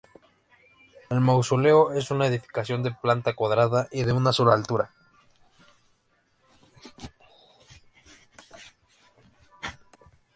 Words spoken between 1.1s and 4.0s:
El mausoleo es una edificación de planta cuadrada